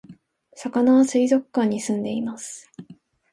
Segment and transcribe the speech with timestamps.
[0.55, 2.67] さかなは水族館に住んでいます